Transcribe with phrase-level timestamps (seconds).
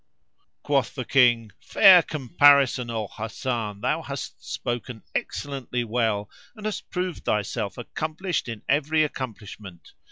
[0.63, 3.51] Quoth the King, "Fair comparison, O Hasan!
[3.51, 9.91] [FN#487] thou hast spoken excellently well and hast proved thyself accomplished in every accomplishment!